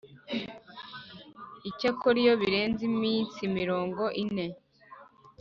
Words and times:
Icyakora 1.69 2.17
iyo 2.23 2.33
birenze 2.41 2.81
iminsi 2.91 3.39
mirongo 3.57 4.03
ine 4.23 4.45